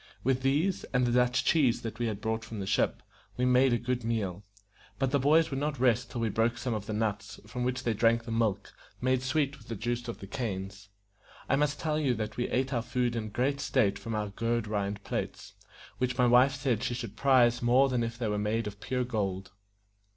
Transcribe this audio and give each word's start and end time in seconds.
With 0.23 0.41
these, 0.41 0.83
and 0.95 1.05
the 1.05 1.11
Dutch 1.11 1.45
cheese 1.45 1.83
that 1.83 1.99
we 1.99 2.11
brought 2.13 2.43
from 2.43 2.59
the 2.59 2.65
ship, 2.65 3.03
we 3.37 3.45
made 3.45 3.71
a 3.71 3.77
good 3.77 4.03
meal; 4.03 4.43
but 4.97 5.11
the 5.11 5.19
boys 5.19 5.51
would 5.51 5.59
not 5.59 5.79
rest 5.79 6.09
till 6.09 6.21
we 6.21 6.29
broke 6.29 6.57
some 6.57 6.73
of 6.73 6.87
the 6.87 6.91
nuts, 6.93 7.39
from 7.45 7.63
which 7.63 7.83
they 7.83 7.93
drank 7.93 8.23
the 8.25 8.31
milk, 8.31 8.73
made 8.99 9.21
sweet 9.21 9.59
with 9.59 9.67
the 9.67 9.75
juice 9.75 10.07
of 10.07 10.17
the 10.17 10.25
canes. 10.25 10.89
I 11.47 11.55
must 11.55 11.79
tell 11.79 11.99
you 11.99 12.15
that 12.15 12.35
we 12.35 12.49
ate 12.49 12.73
our 12.73 12.81
food 12.81 13.15
in 13.15 13.29
great 13.29 13.59
state 13.61 13.99
from 13.99 14.15
our 14.15 14.29
gourd 14.29 14.65
rind 14.65 15.03
plates, 15.03 15.53
which 15.99 16.17
my 16.17 16.25
wife 16.25 16.55
said 16.55 16.81
she 16.81 16.95
should 16.95 17.15
prize 17.15 17.61
more 17.61 17.87
than 17.87 18.01
if 18.03 18.17
they 18.17 18.27
were 18.27 18.39
made 18.39 18.65
of 18.65 18.81
pure 18.81 19.03
gold. 19.03 19.51